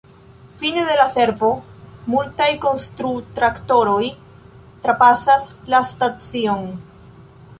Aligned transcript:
Fine 0.61 0.83
de 0.85 0.93
la 0.99 1.03
servo, 1.15 1.49
multaj 2.13 2.47
konstru-traktoroj 2.63 4.01
trapasas 4.87 5.45
la 5.75 5.83
stacion. 5.93 6.65